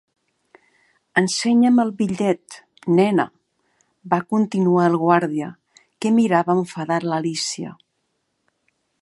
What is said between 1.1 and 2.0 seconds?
"Ensenya'm el